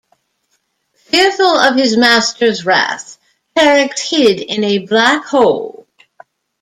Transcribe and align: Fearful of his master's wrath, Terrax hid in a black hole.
Fearful 0.95 1.45
of 1.45 1.75
his 1.75 1.95
master's 1.95 2.65
wrath, 2.65 3.19
Terrax 3.55 3.99
hid 4.09 4.39
in 4.39 4.63
a 4.63 4.79
black 4.87 5.25
hole. 5.25 5.85